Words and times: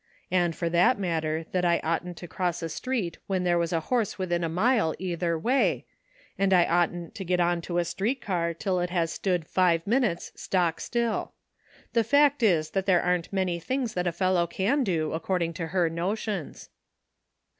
"And 0.31 0.55
for 0.55 0.67
that 0.69 0.97
matter, 0.97 1.45
that 1.51 1.63
I 1.63 1.77
oughtn't 1.83 2.17
to 2.17 2.27
cross 2.27 2.63
a 2.63 2.69
street 2.69 3.19
when 3.27 3.43
there 3.43 3.59
was 3.59 3.71
a 3.71 3.81
horse 3.91 4.17
within 4.17 4.43
a 4.43 4.49
mile 4.49 4.95
either 4.97 5.37
way, 5.37 5.85
and 6.39 6.51
I 6.55 6.65
oughtn't 6.65 7.13
to 7.13 7.23
get 7.23 7.39
on 7.39 7.61
to 7.61 7.77
a 7.77 7.85
street 7.85 8.19
car 8.19 8.55
till 8.55 8.79
it 8.79 8.89
has 8.89 9.11
stood 9.11 9.45
five 9.45 9.85
minutes 9.85 10.31
stock 10.33 10.79
still. 10.79 11.33
The 11.93 12.03
fact 12.03 12.41
is, 12.41 12.71
that 12.71 12.87
there 12.87 12.99
aren't 13.03 13.31
many 13.31 13.57
834 13.57 13.57
"LUCK,'' 13.57 13.67
things 13.83 13.93
that 13.93 14.07
a 14.07 14.11
fellow 14.17 14.47
can 14.47 14.83
do, 14.83 15.13
according 15.13 15.53
to 15.53 15.67
her 15.67 15.87
notions." 15.87 16.69